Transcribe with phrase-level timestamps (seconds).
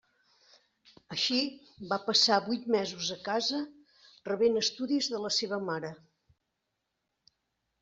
[1.15, 1.35] Així
[1.91, 3.61] va passar vuit mesos a casa
[4.31, 5.95] rebent estudis de la seva mare.